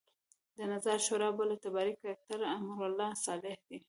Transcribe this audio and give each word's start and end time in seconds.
د 0.57 0.59
نظار 0.71 0.99
شورا 1.07 1.29
بل 1.37 1.49
اعتباري 1.53 1.93
کرکټر 2.01 2.39
امرالله 2.57 3.09
صالح 3.25 3.55
دی. 3.67 3.77